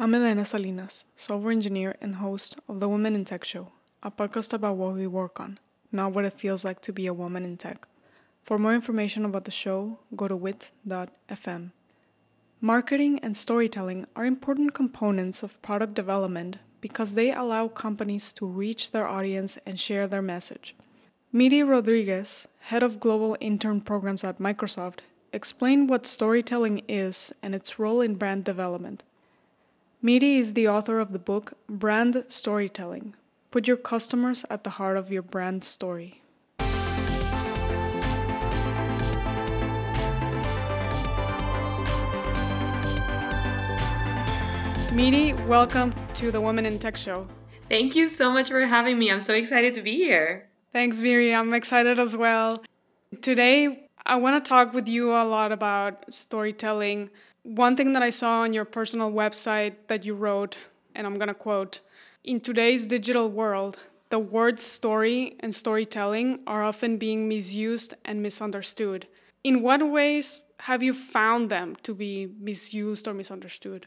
[0.00, 4.52] I'm Edaena Salinas, software engineer and host of the Women in Tech Show, a podcast
[4.52, 5.58] about what we work on,
[5.90, 7.88] not what it feels like to be a woman in tech.
[8.44, 11.72] For more information about the show, go to wit.fm.
[12.60, 18.92] Marketing and storytelling are important components of product development because they allow companies to reach
[18.92, 20.76] their audience and share their message.
[21.32, 25.00] Miri Rodriguez, head of global intern programs at Microsoft,
[25.32, 29.02] explained what storytelling is and its role in brand development.
[30.00, 33.16] Miri is the author of the book Brand Storytelling.
[33.50, 36.22] Put your customers at the heart of your brand story.
[44.92, 47.26] Miri, welcome to the Women in Tech Show.
[47.68, 49.10] Thank you so much for having me.
[49.10, 50.48] I'm so excited to be here.
[50.72, 51.34] Thanks, Miri.
[51.34, 52.62] I'm excited as well.
[53.20, 57.10] Today, I want to talk with you a lot about storytelling
[57.48, 60.58] one thing that I saw on your personal website that you wrote,
[60.94, 61.80] and I'm going to quote
[62.22, 63.78] In today's digital world,
[64.10, 69.06] the words story and storytelling are often being misused and misunderstood.
[69.44, 73.86] In what ways have you found them to be misused or misunderstood?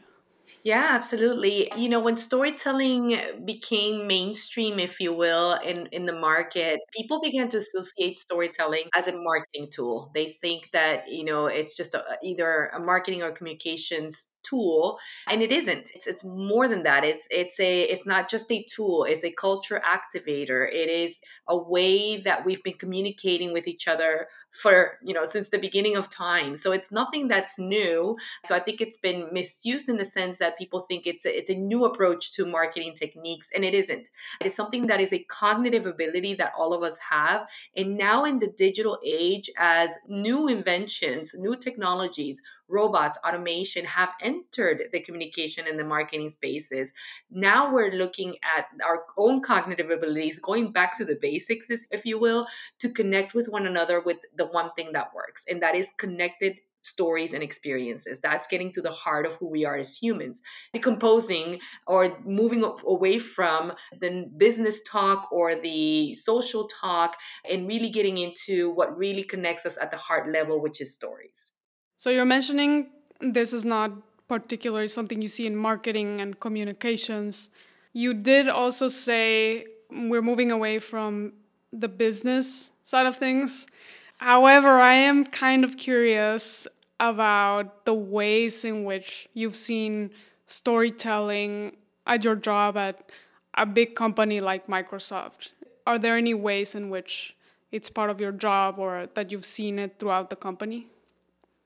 [0.64, 1.72] Yeah, absolutely.
[1.76, 7.48] You know, when storytelling became mainstream, if you will, in, in the market, people began
[7.48, 10.12] to associate storytelling as a marketing tool.
[10.14, 14.98] They think that, you know, it's just a, either a marketing or communications tool
[15.28, 15.90] and it isn't.
[15.94, 17.04] It's, it's more than that.
[17.04, 19.04] It's it's a it's not just a tool.
[19.04, 20.68] It's a culture activator.
[20.70, 25.48] It is a way that we've been communicating with each other for you know since
[25.48, 26.56] the beginning of time.
[26.56, 28.16] So it's nothing that's new.
[28.44, 31.50] So i think it's been misused in the sense that people think it's a, it's
[31.50, 34.10] a new approach to marketing techniques and it isn't.
[34.40, 37.48] It's something that is a cognitive ability that all of us have.
[37.76, 42.42] And now in the digital age as new inventions new technologies
[42.72, 46.92] robots, automation have entered the communication and the marketing spaces.
[47.30, 52.18] Now we're looking at our own cognitive abilities, going back to the basics, if you
[52.18, 52.46] will,
[52.78, 56.56] to connect with one another with the one thing that works, and that is connected
[56.82, 58.20] stories and experiences.
[58.20, 60.42] That's getting to the heart of who we are as humans.
[60.72, 67.16] Decomposing or moving away from the business talk or the social talk
[67.48, 71.52] and really getting into what really connects us at the heart level, which is stories.
[72.02, 72.88] So you're mentioning
[73.20, 73.92] this is not
[74.26, 77.48] particularly something you see in marketing and communications.
[77.92, 81.34] You did also say we're moving away from
[81.72, 83.68] the business side of things.
[84.16, 86.66] However, I am kind of curious
[86.98, 90.10] about the ways in which you've seen
[90.48, 93.12] storytelling at your job at
[93.54, 95.50] a big company like Microsoft.
[95.86, 97.36] Are there any ways in which
[97.70, 100.88] it's part of your job or that you've seen it throughout the company?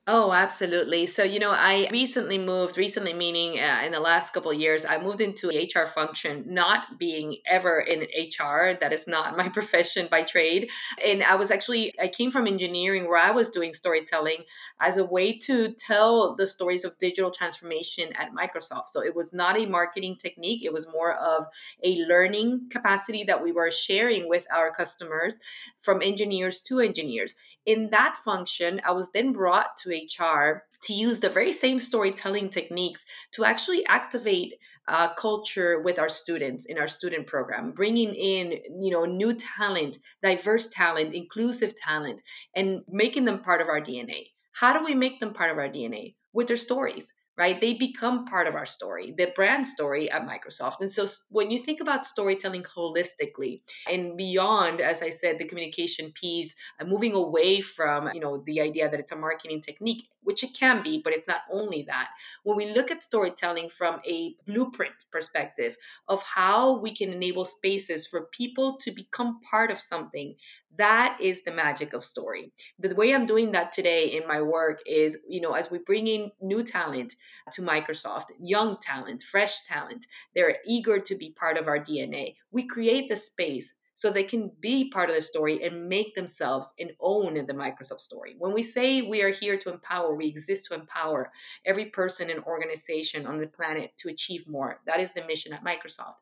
[0.09, 1.05] Oh, absolutely.
[1.07, 4.85] So, you know, I recently moved, recently meaning uh, in the last couple of years,
[4.85, 8.79] I moved into HR function, not being ever in HR.
[8.81, 10.71] That is not my profession by trade.
[11.05, 14.45] And I was actually, I came from engineering where I was doing storytelling
[14.81, 18.87] as a way to tell the stories of digital transformation at Microsoft.
[18.87, 21.47] So it was not a marketing technique, it was more of
[21.83, 25.41] a learning capacity that we were sharing with our customers
[25.81, 27.35] from engineers to engineers
[27.67, 32.51] in that function, I was then brought to HR to use the very same storytelling
[32.51, 34.55] techniques to actually activate
[34.89, 39.99] uh, culture with our students in our student program, bringing in you know new talent,
[40.23, 42.23] diverse talent, inclusive talent,
[42.55, 44.27] and making them part of our DNA.
[44.53, 46.15] How do we make them part of our DNA?
[46.33, 47.61] With their stories right?
[47.61, 50.81] They become part of our story, the brand story at Microsoft.
[50.81, 53.61] And so when you think about storytelling holistically
[53.91, 58.61] and beyond, as I said, the communication piece, uh, moving away from, you know, the
[58.61, 62.09] idea that it's a marketing technique, which it can be, but it's not only that.
[62.43, 65.77] When we look at storytelling from a blueprint perspective
[66.09, 70.35] of how we can enable spaces for people to become part of something,
[70.79, 72.53] that is the magic of story.
[72.79, 76.07] The way I'm doing that today in my work is, you know, as we bring
[76.07, 77.15] in new talent
[77.53, 82.35] to Microsoft, young talent, fresh talent, they're eager to be part of our DNA.
[82.51, 86.75] We create the space so they can be part of the story and make themselves
[86.79, 88.37] and own the Microsoft story.
[88.39, 91.33] When we say we are here to empower, we exist to empower
[91.65, 94.83] every person and organization on the planet to achieve more.
[94.87, 96.17] That is the mission at Microsoft.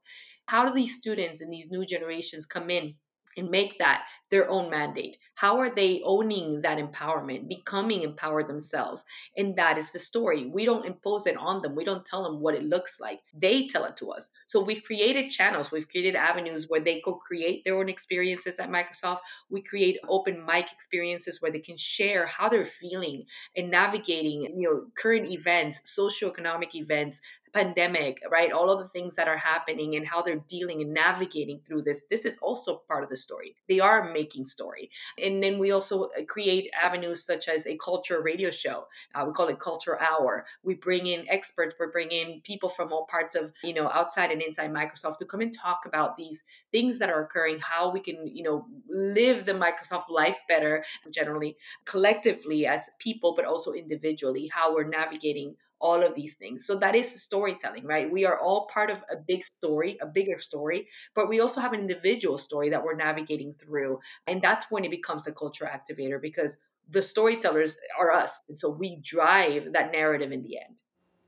[0.46, 2.94] How do these students and these new generations come in
[3.36, 5.18] and make that their own mandate?
[5.36, 9.04] How are they owning that empowerment, becoming empowered themselves?
[9.36, 10.46] And that is the story.
[10.46, 13.20] We don't impose it on them, we don't tell them what it looks like.
[13.32, 14.30] They tell it to us.
[14.46, 18.70] So we've created channels, we've created avenues where they go create their own experiences at
[18.70, 19.18] Microsoft.
[19.50, 23.24] We create open mic experiences where they can share how they're feeling
[23.56, 27.20] and navigating, you know, current events, socioeconomic events,
[27.54, 28.52] pandemic, right?
[28.52, 32.02] All of the things that are happening and how they're dealing and navigating through this.
[32.10, 33.54] This is also part of the story.
[33.68, 34.90] They are making story.
[35.22, 38.86] And then we also uh, create avenues such as a culture radio show.
[39.14, 40.44] Uh, we call it Culture Hour.
[40.64, 44.32] We bring in experts, we bring in people from all parts of, you know, outside
[44.32, 46.42] and inside Microsoft to come and talk about these
[46.72, 51.56] things that are occurring, how we can, you know, live the Microsoft life better, generally,
[51.84, 56.66] collectively as people, but also individually, how we're navigating all of these things.
[56.66, 58.10] So that is storytelling, right?
[58.10, 61.72] We are all part of a big story, a bigger story, but we also have
[61.72, 63.98] an individual story that we're navigating through.
[64.26, 66.58] And that's when it becomes a culture activator because
[66.90, 68.44] the storytellers are us.
[68.48, 70.74] And so we drive that narrative in the end.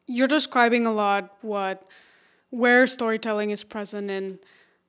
[0.07, 1.85] You're describing a lot what
[2.51, 4.39] where storytelling is present in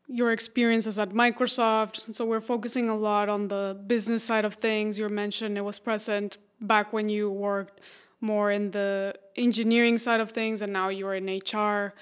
[0.07, 2.15] your experiences at Microsoft.
[2.15, 4.97] So we're focusing a lot on the business side of things.
[4.97, 7.81] You mentioned it was present back when you worked
[8.21, 11.93] more in the engineering side of things and now you're in HR.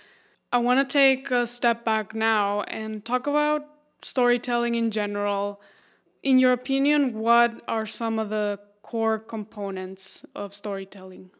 [0.51, 3.65] I want to take a step back now and talk about
[4.01, 5.61] storytelling in general.
[6.23, 11.31] In your opinion, what are some of the core components of storytelling?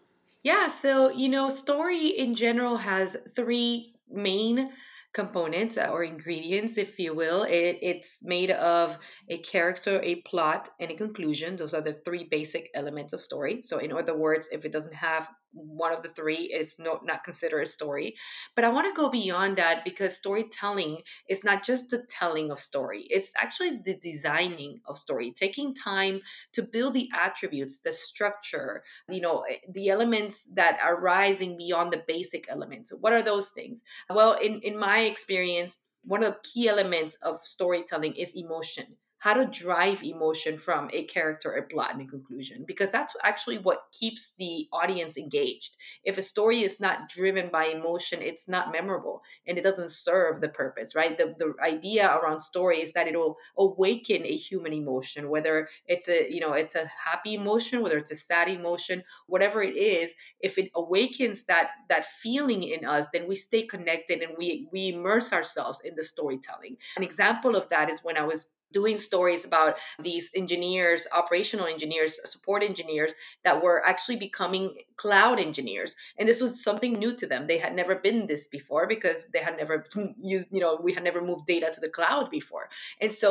[0.43, 4.69] Yeah, so, you know, story in general has three main
[5.15, 7.43] components uh, or ingredients, if you will.
[7.43, 11.55] It, it's made of a character, a plot, and a conclusion.
[11.55, 13.61] Those are the three basic elements of story.
[13.61, 17.23] So, in other words, if it doesn't have one of the three is not not
[17.23, 18.15] considered a story.
[18.55, 22.59] But i want to go beyond that because storytelling is not just the telling of
[22.59, 26.21] story it's actually the designing of story taking time
[26.53, 31.91] to build the attributes the structure you know eh, the elements that are rising beyond
[31.91, 32.91] the basic elements.
[32.99, 33.83] What are those things?
[34.09, 39.33] Well in in my experience one of the key elements of storytelling is emotion how
[39.33, 43.87] to drive emotion from a character, a plot, and a conclusion, because that's actually what
[43.91, 45.77] keeps the audience engaged.
[46.03, 50.41] If a story is not driven by emotion, it's not memorable and it doesn't serve
[50.41, 51.17] the purpose, right?
[51.17, 56.31] The, the idea around story is that it'll awaken a human emotion, whether it's a,
[56.31, 60.59] you know, it's a happy emotion, whether it's a sad emotion, whatever it is, if
[60.59, 65.33] it awakens that that feeling in us, then we stay connected and we we immerse
[65.33, 66.77] ourselves in the storytelling.
[66.95, 69.77] An example of that is when I was doing stories about
[70.07, 73.13] these engineers, operational engineers, support engineers
[73.45, 74.65] that were actually becoming
[74.97, 75.95] cloud engineers.
[76.17, 77.47] And this was something new to them.
[77.47, 79.85] They had never been this before because they had never
[80.21, 82.67] used, you know, we had never moved data to the cloud before.
[82.99, 83.29] And so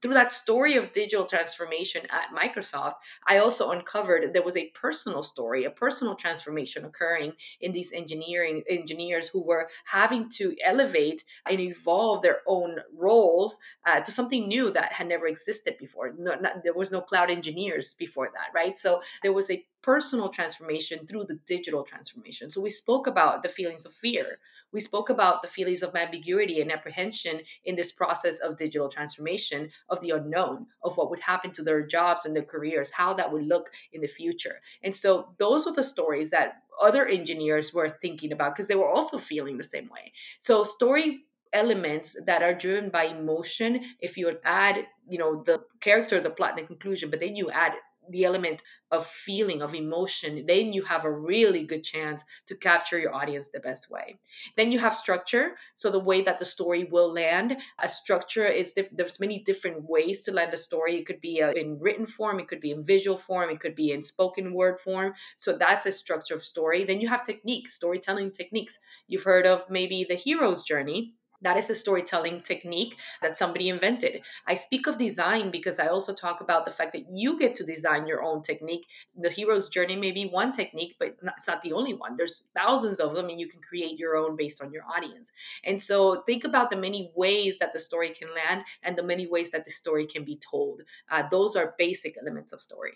[0.00, 2.94] through that story of digital transformation at Microsoft,
[3.26, 8.62] I also uncovered there was a personal story, a personal transformation occurring in these engineering
[8.68, 14.70] engineers who were having to elevate and evolve their own roles uh, to something new
[14.70, 16.14] that had never existed before.
[16.18, 18.78] No, not, there was no cloud engineers before that, right?
[18.78, 22.50] So there was a personal transformation through the digital transformation.
[22.50, 24.38] So we spoke about the feelings of fear.
[24.72, 29.68] We spoke about the feelings of ambiguity and apprehension in this process of digital transformation,
[29.90, 33.30] of the unknown, of what would happen to their jobs and their careers, how that
[33.30, 34.62] would look in the future.
[34.82, 38.88] And so those were the stories that other engineers were thinking about because they were
[38.88, 40.12] also feeling the same way.
[40.38, 46.20] So story elements that are driven by emotion if you add you know the character
[46.20, 47.74] the plot and the conclusion but then you add
[48.10, 52.98] the element of feeling of emotion then you have a really good chance to capture
[52.98, 54.18] your audience the best way.
[54.56, 55.56] Then you have structure.
[55.74, 59.88] So the way that the story will land a structure is diff- there's many different
[59.88, 60.96] ways to land a story.
[60.96, 63.74] It could be uh, in written form it could be in visual form it could
[63.74, 65.14] be in spoken word form.
[65.36, 66.84] So that's a structure of story.
[66.84, 68.78] Then you have techniques storytelling techniques.
[69.08, 74.22] You've heard of maybe the hero's journey that is a storytelling technique that somebody invented.
[74.46, 77.64] I speak of design because I also talk about the fact that you get to
[77.64, 78.86] design your own technique.
[79.16, 82.16] The hero's journey may be one technique, but it's not the only one.
[82.16, 85.30] There's thousands of them, and you can create your own based on your audience.
[85.64, 89.26] And so think about the many ways that the story can land and the many
[89.26, 90.82] ways that the story can be told.
[91.10, 92.94] Uh, those are basic elements of story.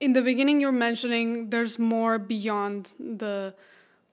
[0.00, 3.54] In the beginning, you're mentioning there's more beyond the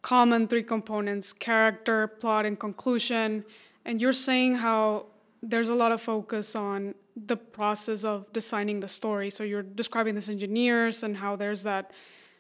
[0.02, 3.44] common three components character, plot, and conclusion.
[3.86, 5.06] And you're saying how
[5.42, 9.30] there's a lot of focus on the process of designing the story.
[9.30, 11.92] So you're describing this engineers and how there's that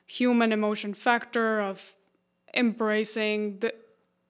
[0.05, 1.95] human emotion factor of
[2.53, 3.73] embracing the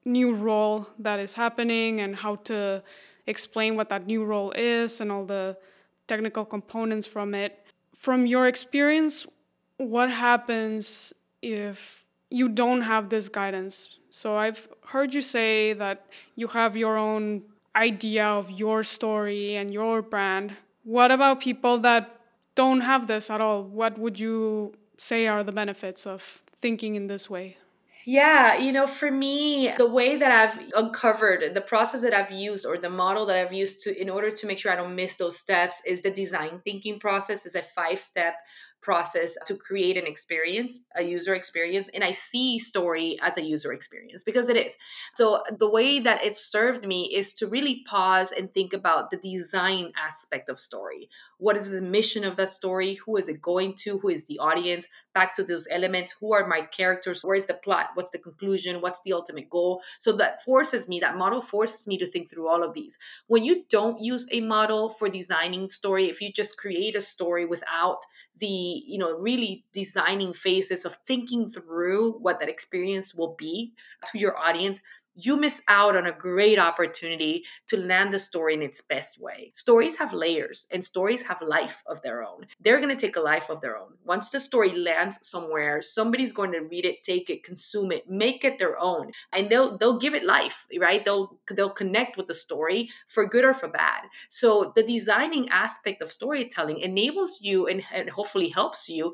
[0.06, 2.84] new role that is happening and how to
[3.28, 5.58] explain what that new role is and all the
[6.08, 7.66] technical components from it.
[7.96, 9.26] From your experience,
[9.78, 14.00] what happens if you don't have this guidance.
[14.10, 16.06] So I've heard you say that
[16.36, 17.44] you have your own
[17.76, 20.56] idea of your story and your brand.
[20.84, 22.20] What about people that
[22.56, 23.64] don't have this at all?
[23.64, 27.58] What would you say are the benefits of thinking in this way?
[28.06, 32.66] Yeah, you know, for me, the way that I've uncovered the process that I've used
[32.66, 35.18] or the model that I've used to in order to make sure I don't miss
[35.18, 38.36] those steps is the design thinking process is a five step
[38.82, 41.90] process to create an experience, a user experience.
[41.94, 44.78] And I see story as a user experience because it is.
[45.16, 49.18] So the way that it served me is to really pause and think about the
[49.18, 51.10] design aspect of story.
[51.38, 52.96] What is the mission of that story?
[53.06, 54.00] Who is it going to?
[54.00, 54.88] Who is the audience?
[55.14, 56.16] Back to those elements.
[56.20, 57.24] Who are my characters?
[57.24, 57.88] Where is the plot?
[57.94, 58.82] What's the conclusion?
[58.82, 59.82] What's the ultimate goal?
[60.00, 62.98] So that forces me, that model forces me to think through all of these.
[63.28, 67.46] When you don't use a model for designing story, if you just create a story
[67.46, 68.00] without
[68.40, 73.74] the you know really designing phases of thinking through what that experience will be
[74.06, 74.82] to your audience
[75.16, 79.52] you miss out on a great opportunity to land the story in its best way.
[79.54, 82.46] Stories have layers and stories have life of their own.
[82.60, 83.94] They're going to take a life of their own.
[84.06, 88.44] Once the story lands somewhere, somebody's going to read it, take it, consume it, make
[88.44, 91.04] it their own, and they'll they'll give it life, right?
[91.04, 94.04] They'll they'll connect with the story for good or for bad.
[94.30, 99.14] So the designing aspect of storytelling enables you and, and hopefully helps you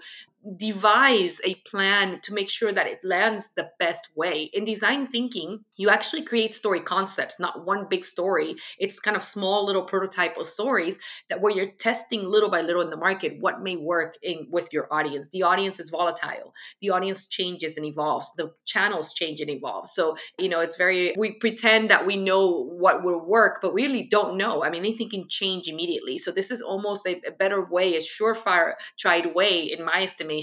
[0.58, 4.50] devise a plan to make sure that it lands the best way.
[4.54, 8.56] In design thinking, you actually create story concepts, not one big story.
[8.78, 11.00] It's kind of small little prototype of stories
[11.30, 14.72] that where you're testing little by little in the market what may work in with
[14.72, 15.30] your audience.
[15.30, 16.54] The audience is volatile.
[16.82, 18.32] The audience changes and evolves.
[18.38, 19.88] The channels change and evolve.
[19.88, 23.84] So, you know, it's very we pretend that we know what will work, but we
[23.84, 24.64] really don't know.
[24.64, 26.18] I mean, anything can change immediately.
[26.18, 30.35] So this is almost a, a better way, a surefire tried way in my estimation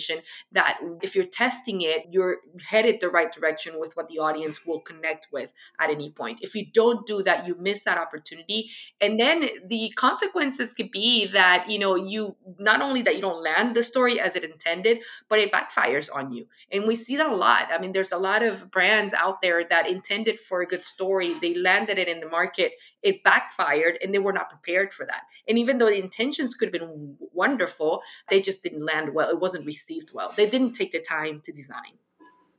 [0.52, 4.80] that if you're testing it, you're headed the right direction with what the audience will
[4.80, 6.40] connect with at any point.
[6.42, 8.70] If you don't do that, you miss that opportunity.
[9.00, 13.42] And then the consequences could be that, you know, you not only that you don't
[13.42, 16.46] land the story as it intended, but it backfires on you.
[16.70, 17.68] And we see that a lot.
[17.72, 21.34] I mean, there's a lot of brands out there that intended for a good story,
[21.34, 25.22] they landed it in the market, it backfired, and they were not prepared for that.
[25.48, 29.30] And even though the intentions could have been wonderful, they just didn't land well.
[29.30, 30.32] It wasn't received well.
[30.36, 31.98] They didn't take the time to design.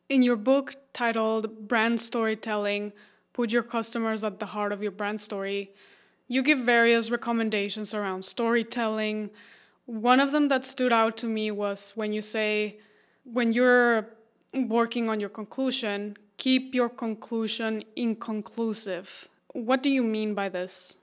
[0.10, 2.94] In your book titled Brand Storytelling
[3.32, 5.72] Put Your Customers at the Heart of Your Brand Story,
[6.28, 9.30] you give various recommendations around storytelling.
[9.86, 12.80] One of them that stood out to me was when you say,
[13.24, 14.08] when you're
[14.54, 19.30] working on your conclusion, keep your conclusion inconclusive.
[19.54, 20.98] What do you mean by this?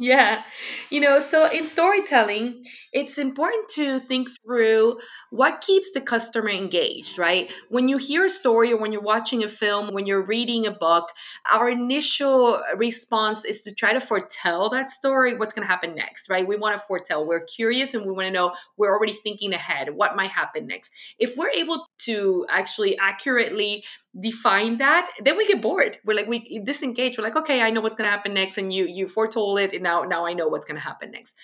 [0.00, 0.44] Yeah.
[0.90, 7.18] You know, so in storytelling, it's important to think through what keeps the customer engaged,
[7.18, 7.52] right?
[7.68, 10.70] When you hear a story or when you're watching a film, when you're reading a
[10.70, 11.08] book,
[11.50, 16.30] our initial response is to try to foretell that story, what's going to happen next,
[16.30, 16.46] right?
[16.46, 17.26] We want to foretell.
[17.26, 20.92] We're curious and we want to know, we're already thinking ahead, what might happen next.
[21.18, 23.84] If we're able to actually accurately
[24.18, 25.98] define that, then we get bored.
[26.04, 27.18] We're like we disengage.
[27.18, 29.82] We're like, okay, I know what's gonna happen next, and you you foretold it, and
[29.82, 31.34] now now I know what's gonna happen next.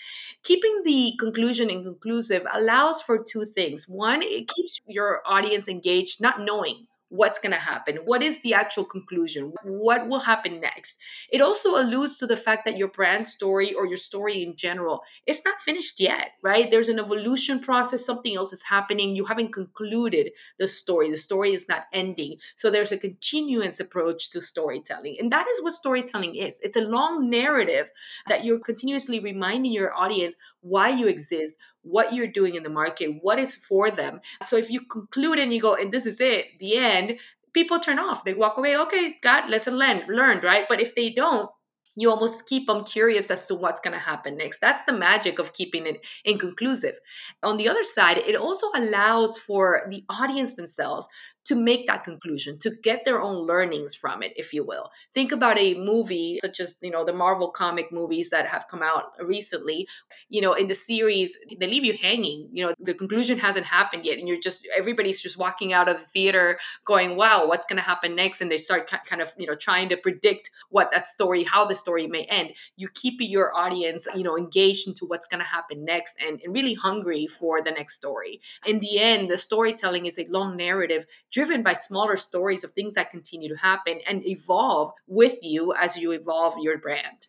[0.42, 3.88] Keeping the conclusion inconclusive allows for two things.
[3.88, 7.98] One, it keeps your audience engaged, not knowing what's going to happen?
[8.04, 9.52] What is the actual conclusion?
[9.64, 10.96] What will happen next?
[11.30, 15.02] It also alludes to the fact that your brand story or your story in general
[15.26, 16.70] it's not finished yet right?
[16.70, 19.16] There's an evolution process something else is happening.
[19.16, 21.10] You haven't concluded the story.
[21.10, 22.36] The story is not ending.
[22.54, 25.16] So there's a continuance approach to storytelling.
[25.18, 26.60] And that is what storytelling is.
[26.62, 27.90] It's a long narrative
[28.28, 33.18] that you're continuously reminding your audience why you exist what you're doing in the market,
[33.20, 34.20] what is for them.
[34.42, 37.18] So if you conclude and you go, and this is it, the end,
[37.52, 38.24] people turn off.
[38.24, 40.64] They walk away, okay, got lesson learned, learned, right?
[40.68, 41.48] But if they don't,
[41.96, 44.60] you almost keep them curious as to what's going to happen next.
[44.60, 46.98] That's the magic of keeping it inconclusive.
[47.42, 51.06] On the other side, it also allows for the audience themselves
[51.44, 54.90] to make that conclusion, to get their own learnings from it, if you will.
[55.12, 58.82] Think about a movie such as, you know, the Marvel comic movies that have come
[58.82, 59.86] out recently.
[60.28, 62.48] You know, in the series, they leave you hanging.
[62.52, 64.18] You know, the conclusion hasn't happened yet.
[64.18, 67.82] And you're just, everybody's just walking out of the theater going, wow, what's going to
[67.82, 68.40] happen next?
[68.40, 71.74] And they start kind of, you know, trying to predict what that story, how the
[71.74, 72.50] story may end.
[72.76, 76.54] You keep your audience, you know, engaged into what's going to happen next and, and
[76.54, 78.40] really hungry for the next story.
[78.66, 82.94] In the end, the storytelling is a long narrative driven by smaller stories of things
[82.94, 87.26] that continue to happen and evolve with you as you evolve your brand.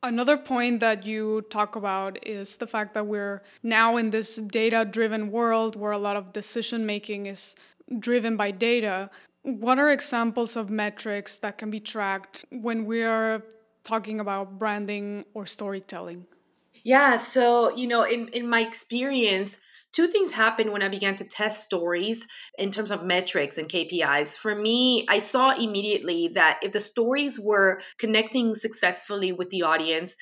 [0.00, 4.84] Another point that you talk about is the fact that we're now in this data
[4.84, 7.56] driven world where a lot of decision making is
[7.98, 9.10] driven by data.
[9.42, 13.42] What are examples of metrics that can be tracked when we are
[13.82, 16.26] talking about branding or storytelling?
[16.84, 19.58] Yeah, so, you know, in, in my experience,
[19.92, 22.26] two things happened when I began to test stories
[22.56, 24.36] in terms of metrics and KPIs.
[24.36, 30.16] For me, I saw immediately that if the stories were connecting successfully with the audience,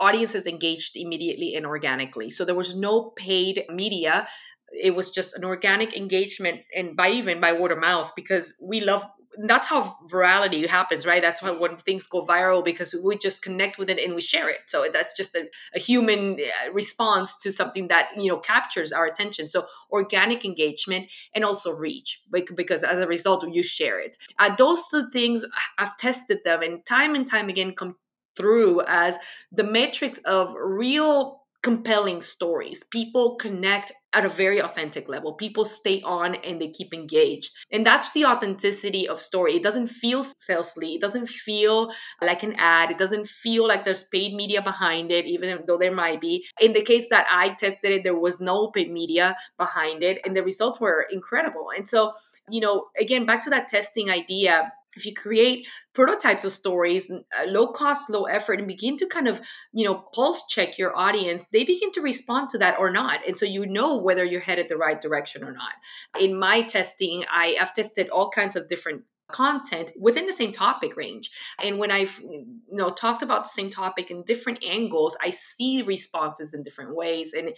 [0.00, 2.30] audiences engaged immediately and organically.
[2.30, 4.26] So there was no paid media
[4.70, 8.80] it was just an organic engagement and by even by word of mouth because we
[8.80, 9.04] love
[9.44, 11.22] that's how virality happens, right?
[11.22, 14.48] That's why when things go viral because we just connect with it and we share
[14.48, 14.60] it.
[14.66, 19.06] So that's just a, a human uh, response to something that you know captures our
[19.06, 19.46] attention.
[19.48, 22.22] So organic engagement and also reach,
[22.54, 24.16] because as a result you share it.
[24.38, 25.44] Uh, those two things
[25.78, 27.96] I've tested them and time and time again come
[28.36, 29.18] through as
[29.52, 32.84] the metrics of real compelling stories.
[32.84, 35.34] People connect at a very authentic level.
[35.34, 37.52] People stay on and they keep engaged.
[37.70, 39.56] And that's the authenticity of story.
[39.56, 40.94] It doesn't feel salesy.
[40.94, 42.90] It doesn't feel like an ad.
[42.90, 46.46] It doesn't feel like there's paid media behind it, even though there might be.
[46.60, 50.20] In the case that I tested it, there was no paid media behind it.
[50.24, 51.70] And the results were incredible.
[51.76, 52.12] And so,
[52.48, 57.44] you know, again, back to that testing idea if you create prototypes of stories uh,
[57.46, 59.40] low cost low effort and begin to kind of
[59.72, 63.26] you know pulse check your audience they begin to respond to that or not.
[63.26, 65.72] And so you know whether you're headed the right direction or not.
[66.20, 70.96] In my testing i have tested all kinds of different content within the same topic
[70.96, 71.30] range.
[71.62, 75.82] And when i've you know talked about the same topic in different angles i see
[75.82, 77.32] responses in different ways.
[77.32, 77.52] And uh,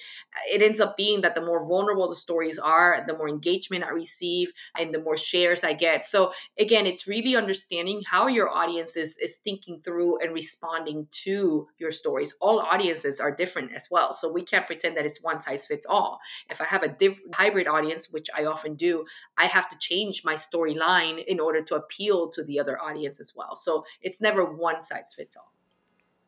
[0.48, 3.90] it ends up being that the more vulnerable the stories are the more engagement i
[3.90, 6.04] receive and the more shares i get.
[6.04, 11.68] So again it's really understanding how your audience is, is thinking through and responding to
[11.78, 12.34] your stories.
[12.40, 14.12] All audiences are different as well.
[14.12, 16.20] So we can't pretend that it's one size fits all.
[16.48, 19.04] If i have a diff- hybrid audience which i often do
[19.38, 23.20] i have to change my storyline in order order to appeal to the other audience
[23.20, 23.54] as well.
[23.54, 25.52] So it's never one size fits all.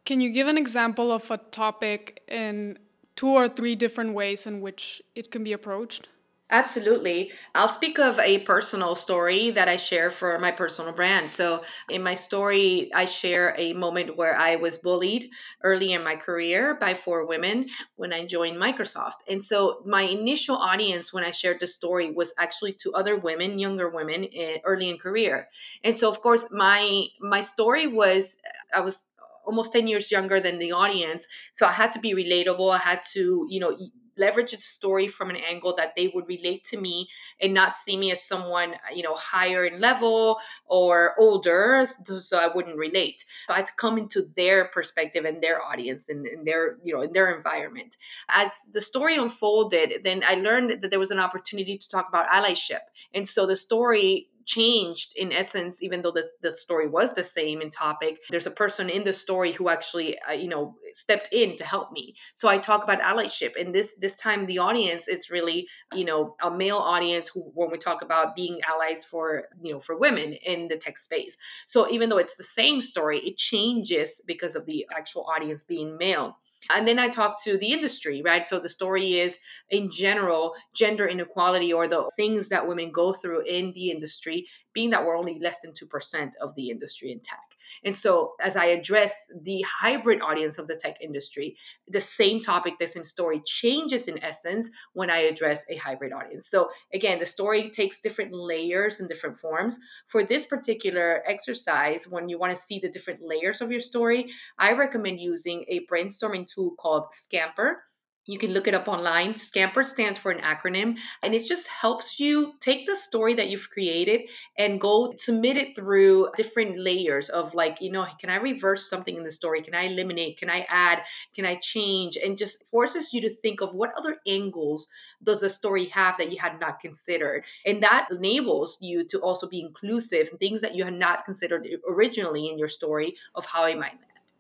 [0.04, 2.78] Can you give an example of a topic in
[3.14, 6.08] two or three different ways in which it can be approached?
[6.54, 7.32] Absolutely.
[7.54, 11.32] I'll speak of a personal story that I share for my personal brand.
[11.32, 15.30] So, in my story, I share a moment where I was bullied
[15.62, 19.24] early in my career by four women when I joined Microsoft.
[19.26, 23.58] And so, my initial audience when I shared the story was actually to other women,
[23.58, 25.48] younger women eh, early in career.
[25.82, 28.36] And so, of course, my my story was
[28.74, 29.06] I was
[29.46, 33.02] almost 10 years younger than the audience so i had to be relatable i had
[33.02, 33.76] to you know
[34.16, 37.08] leverage its story from an angle that they would relate to me
[37.40, 42.48] and not see me as someone you know higher in level or older so i
[42.54, 43.24] wouldn't relate.
[43.46, 46.94] So i had to come into their perspective and their audience and, and their you
[46.94, 47.96] know in their environment.
[48.28, 52.26] As the story unfolded then i learned that there was an opportunity to talk about
[52.28, 52.80] allyship.
[53.14, 57.60] And so the story changed in essence even though the, the story was the same
[57.60, 61.56] in topic there's a person in the story who actually uh, you know stepped in
[61.56, 62.14] to help me.
[62.34, 66.36] So i talk about allyship and this this time the audience is really you know
[66.42, 70.34] a male audience who when we talk about being allies for you know for women
[70.34, 71.36] in the tech space.
[71.66, 75.96] So even though it's the same story it changes because of the actual audience being
[75.96, 76.38] male.
[76.70, 78.46] And then I talk to the industry, right?
[78.46, 79.38] So the story is,
[79.70, 84.31] in general, gender inequality or the things that women go through in the industry,
[84.72, 87.42] being that we're only less than 2% of the industry in tech.
[87.84, 91.56] And so as I address the hybrid audience of the tech industry,
[91.88, 96.48] the same topic, the same story changes in essence when I address a hybrid audience.
[96.48, 99.78] So again, the story takes different layers and different forms.
[100.06, 104.30] For this particular exercise, when you want to see the different layers of your story,
[104.58, 107.82] I recommend using a brainstorming tool called Scamper.
[108.26, 109.34] You can look it up online.
[109.34, 113.68] Scamper stands for an acronym, and it just helps you take the story that you've
[113.70, 114.22] created
[114.56, 119.16] and go submit it through different layers of like, you know, can I reverse something
[119.16, 119.60] in the story?
[119.60, 120.38] Can I eliminate?
[120.38, 121.00] Can I add?
[121.34, 122.16] Can I change?
[122.16, 124.86] And just forces you to think of what other angles
[125.22, 127.44] does the story have that you had not considered.
[127.66, 132.48] And that enables you to also be inclusive, things that you had not considered originally
[132.48, 133.98] in your story of how it might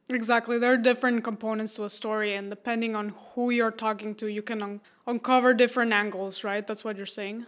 [0.08, 0.58] Exactly.
[0.58, 4.42] There are different components to a story, and depending on who you're talking to, you
[4.42, 6.66] can un- uncover different angles, right?
[6.66, 7.46] That's what you're saying.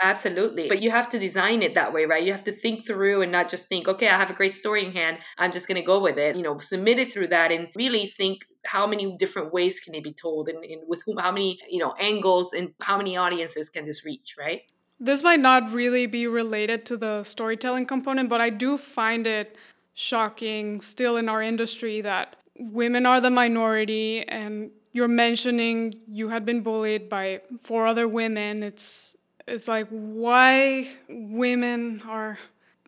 [0.00, 0.68] Absolutely.
[0.68, 2.22] But you have to design it that way, right?
[2.22, 4.84] You have to think through and not just think, okay, I have a great story
[4.84, 5.18] in hand.
[5.38, 6.36] I'm just going to go with it.
[6.36, 10.04] You know, submit it through that and really think how many different ways can it
[10.04, 13.68] be told and, and with whom, how many, you know, angles and how many audiences
[13.68, 14.62] can this reach, right?
[15.00, 19.56] This might not really be related to the storytelling component, but I do find it
[19.98, 26.44] shocking still in our industry that women are the minority and you're mentioning you had
[26.44, 32.38] been bullied by four other women it's it's like why women are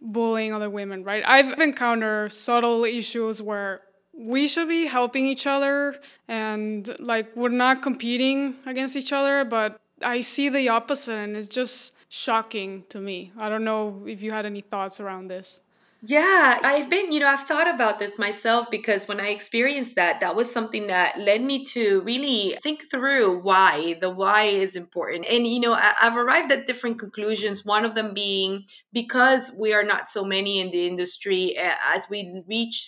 [0.01, 3.83] bullying other women right i've encountered subtle issues where
[4.21, 5.97] we should be helping each other
[6.29, 11.49] and like we're not competing against each other, but I see the opposite and it's
[11.49, 13.33] just shocking to me.
[13.39, 15.61] I don't know if you had any thoughts around this.
[16.03, 20.21] Yeah, I've been, you know, I've thought about this myself because when I experienced that,
[20.21, 23.99] that was something that led me to really think through why.
[24.01, 25.27] The why is important.
[25.27, 27.67] And, you know, I, have arrived at different conclusions.
[27.67, 32.09] One of them being because we are not so many in the industry, eh, as
[32.09, 32.83] we reach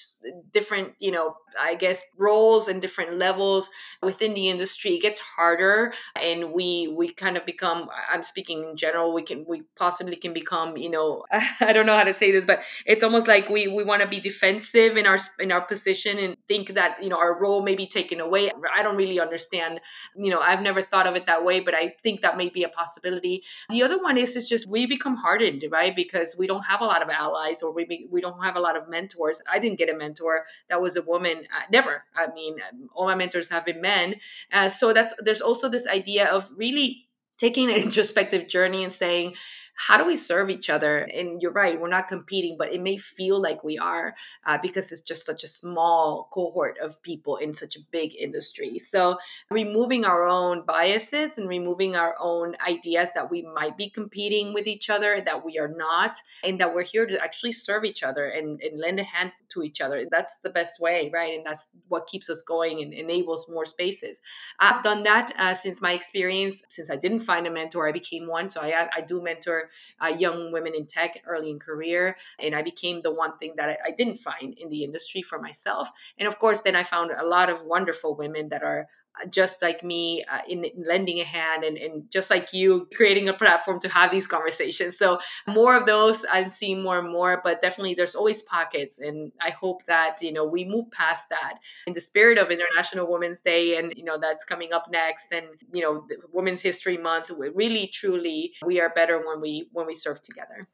[0.51, 3.70] different, you know, I guess roles and different levels
[4.03, 5.92] within the industry, it gets harder.
[6.16, 10.33] And we, we kind of become, I'm speaking in general, we can, we possibly can
[10.33, 11.25] become, you know,
[11.61, 14.01] I don't know how to say this, but it's it's almost like we we want
[14.01, 17.61] to be defensive in our in our position and think that you know our role
[17.61, 18.53] may be taken away.
[18.73, 19.81] I don't really understand
[20.15, 22.62] you know i've never thought of it that way but i think that may be
[22.62, 23.43] a possibility.
[23.71, 25.97] The other one is is just we become hardened right?
[25.97, 28.77] Because we don't have a lot of allies or we we don't have a lot
[28.77, 29.43] of mentors.
[29.53, 30.45] I didn't get a mentor.
[30.69, 31.38] That was a woman.
[31.57, 32.05] Uh, never.
[32.15, 32.59] I mean
[32.95, 34.15] all my mentors have been men.
[34.53, 39.35] Uh, so that's there's also this idea of really taking an introspective journey and saying
[39.75, 40.99] how do we serve each other?
[40.99, 44.93] And you're right, we're not competing, but it may feel like we are uh, because
[44.93, 48.79] it's just such a small cohort of people in such a big industry.
[48.79, 49.19] So
[49.51, 54.67] removing our own biases and removing our own ideas that we might be competing with
[54.67, 58.27] each other, that we are not, and that we're here to actually serve each other
[58.27, 60.07] and, and lend a hand to each other.
[60.11, 61.35] That's the best way, right?
[61.37, 64.21] And that's what keeps us going and enables more spaces.
[64.59, 66.62] I've done that uh, since my experience.
[66.69, 68.49] Since I didn't find a mentor, I became one.
[68.49, 72.17] So I, I do mentor uh, young women in tech early in career.
[72.38, 75.38] And I became the one thing that I, I didn't find in the industry for
[75.41, 75.91] myself.
[76.19, 78.88] And of course, then I found a lot of wonderful women that are
[79.31, 83.29] just like me uh, in, in, lending a hand and, and just like you creating
[83.29, 84.96] a platform to have these conversations.
[84.96, 89.33] So more of those i'm seeing more and more but definitely there's always pockets and
[89.40, 91.59] i hope that you know we move past that.
[91.87, 95.46] In the spirit of international women's day and you know that's coming up next and
[95.72, 100.20] you know women's history month really truly we are better when we when we serve
[100.22, 100.68] together.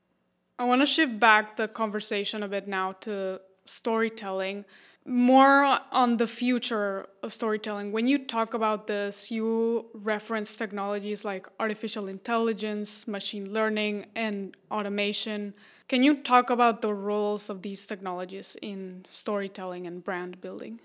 [0.59, 4.65] I want to shift back the conversation a bit now to storytelling
[5.09, 7.93] more on the future of storytelling.
[7.93, 15.55] When you talk about this, you reference technologies like artificial intelligence, machine learning, and automation.
[15.89, 20.81] Can you talk about the roles of these technologies in storytelling and brand building?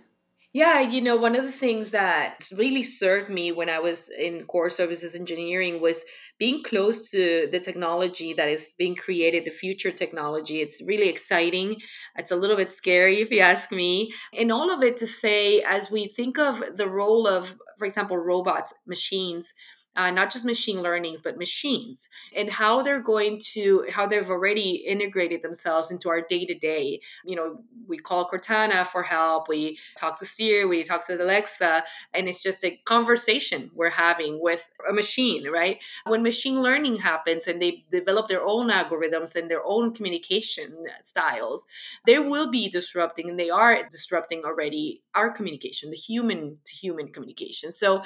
[0.55, 4.43] Yeah, you know, one of the things that really served me when I was in
[4.43, 6.05] core services engineering was
[6.37, 10.61] being close to the technology that is being created, the future technology.
[10.61, 11.77] It's really exciting.
[12.17, 14.13] It's a little bit scary, if you ask me.
[14.37, 18.17] And all of it to say, as we think of the role of, for example,
[18.17, 19.51] robots, machines,
[19.95, 24.83] uh, not just machine learnings, but machines, and how they're going to, how they've already
[24.87, 26.99] integrated themselves into our day to day.
[27.25, 31.83] You know, we call Cortana for help, we talk to Siri, we talk to Alexa,
[32.13, 35.81] and it's just a conversation we're having with a machine, right?
[36.05, 41.65] When machine learning happens and they develop their own algorithms and their own communication styles,
[42.05, 47.09] they will be disrupting, and they are disrupting already our communication, the human to human
[47.09, 47.71] communication.
[47.71, 48.01] So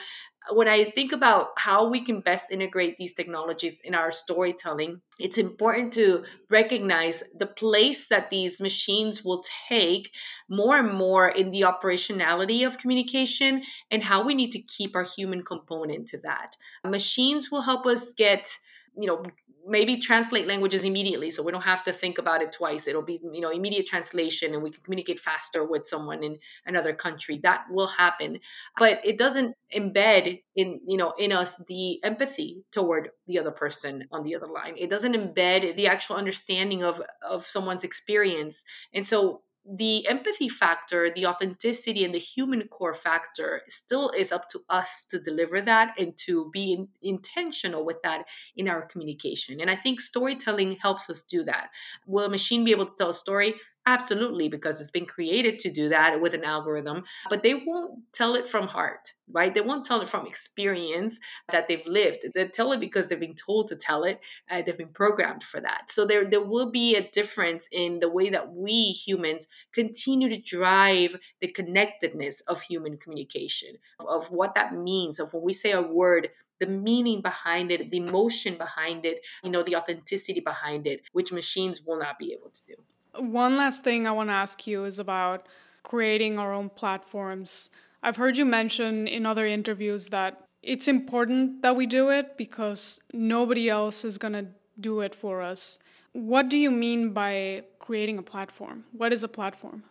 [0.51, 5.37] when I think about how we can best integrate these technologies in our storytelling, it's
[5.37, 10.11] important to recognize the place that these machines will take
[10.49, 15.03] more and more in the operationality of communication and how we need to keep our
[15.03, 16.55] human component to that.
[16.85, 18.57] Machines will help us get
[18.97, 19.23] you know
[19.67, 22.87] maybe translate languages immediately so we don't have to think about it twice.
[22.87, 26.93] It'll be you know immediate translation and we can communicate faster with someone in another
[26.93, 27.39] country.
[27.43, 28.39] That will happen.
[28.77, 34.05] But it doesn't embed in you know in us the empathy toward the other person
[34.11, 34.75] on the other line.
[34.77, 38.63] It doesn't embed the actual understanding of of someone's experience.
[38.93, 44.47] And so the empathy factor, the authenticity, and the human core factor still is up
[44.49, 48.25] to us to deliver that and to be in, intentional with that
[48.55, 49.59] in our communication.
[49.59, 51.69] And I think storytelling helps us do that.
[52.05, 53.55] Will a machine be able to tell a story?
[53.87, 58.35] Absolutely, because it's been created to do that with an algorithm, but they won't tell
[58.35, 59.53] it from heart, right?
[59.53, 61.21] They won't tell it from experience
[61.53, 62.25] that they've lived.
[62.35, 64.19] They tell it because they've been told to tell it.
[64.51, 65.89] Uh, they've been programmed for that.
[65.89, 70.37] So there, there will be a difference in the way that we humans continue to
[70.37, 75.71] drive the connectedness of human communication, of, of what that means, of when we say
[75.71, 76.27] a word,
[76.59, 81.31] the meaning behind it, the emotion behind it, you know, the authenticity behind it, which
[81.31, 82.75] machines will not be able to do.
[83.17, 85.47] One last thing I want to ask you is about
[85.83, 87.69] creating our own platforms.
[88.03, 92.99] I've heard you mention in other interviews that it's important that we do it because
[93.13, 94.47] nobody else is going to
[94.79, 95.79] do it for us.
[96.13, 98.83] What do you mean by creating a platform?
[98.91, 99.83] What is a platform?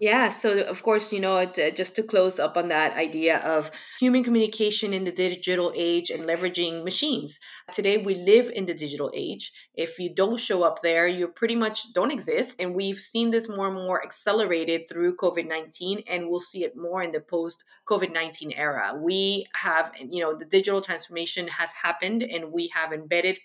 [0.00, 4.24] Yeah, so of course, you know, just to close up on that idea of human
[4.24, 7.38] communication in the digital age and leveraging machines.
[7.72, 9.52] Today, we live in the digital age.
[9.74, 12.60] If you don't show up there, you pretty much don't exist.
[12.60, 16.76] And we've seen this more and more accelerated through COVID 19, and we'll see it
[16.76, 18.98] more in the post COVID 19 era.
[19.00, 23.38] We have, you know, the digital transformation has happened, and we have embedded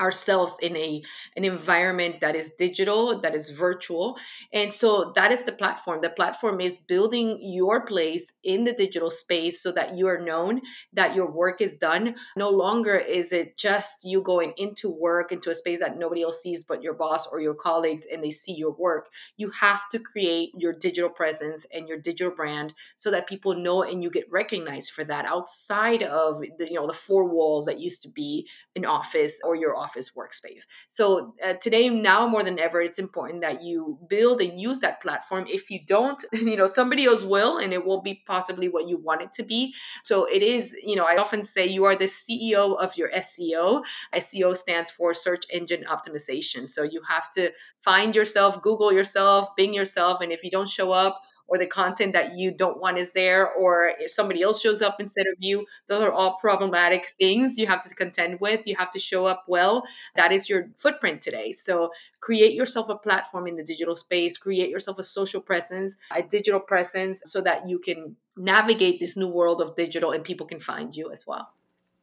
[0.00, 1.02] ourselves in a
[1.36, 4.18] an environment that is digital that is virtual.
[4.52, 6.00] And so that is the platform.
[6.02, 10.60] The platform is building your place in the digital space so that you are known
[10.92, 12.16] that your work is done.
[12.36, 16.42] No longer is it just you going into work into a space that nobody else
[16.42, 19.10] sees but your boss or your colleagues and they see your work.
[19.36, 23.82] You have to create your digital presence and your digital brand so that people know
[23.82, 27.80] and you get recognized for that outside of the you know the four walls that
[27.80, 30.62] used to be an office or your office office workspace.
[30.88, 35.00] So uh, today, now more than ever, it's important that you build and use that
[35.00, 35.46] platform.
[35.48, 38.96] If you don't, you know, somebody else will, and it will be possibly what you
[38.98, 39.74] want it to be.
[40.02, 43.84] So it is, you know, I often say you are the CEO of your SEO.
[44.14, 46.66] SEO stands for search engine optimization.
[46.66, 50.90] So you have to find yourself, Google yourself, Bing yourself, and if you don't show
[50.92, 54.82] up, or the content that you don't want is there or if somebody else shows
[54.82, 58.74] up instead of you those are all problematic things you have to contend with you
[58.76, 59.84] have to show up well
[60.16, 64.70] that is your footprint today so create yourself a platform in the digital space create
[64.70, 69.60] yourself a social presence a digital presence so that you can navigate this new world
[69.60, 71.52] of digital and people can find you as well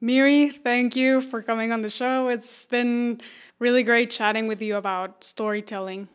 [0.01, 2.27] Miri, thank you for coming on the show.
[2.27, 3.21] It's been
[3.59, 6.09] really great chatting with you about storytelling.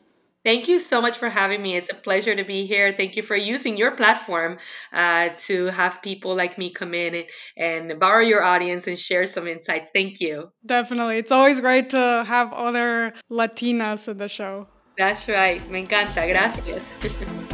[0.49, 1.77] Thank you so much for having me.
[1.77, 2.91] It's a pleasure to be here.
[2.91, 4.57] Thank you for using your platform
[4.95, 7.27] uh, to have people like me come in and,
[7.59, 9.91] and borrow your audience and share some insights.
[9.93, 10.51] Thank you.
[10.65, 11.19] Definitely.
[11.19, 14.67] It's always great to have other Latinas in the show.
[14.97, 15.61] That's right.
[15.71, 16.27] Me encanta.
[16.27, 17.45] Gracias.